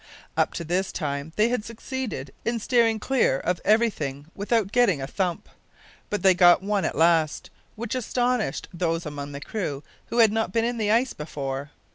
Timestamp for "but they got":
6.09-6.63